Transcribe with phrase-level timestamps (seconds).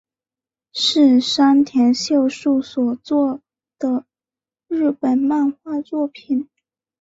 [0.73, 3.39] 是山田秀树所作
[3.77, 4.07] 的
[4.67, 6.49] 日本漫画作品。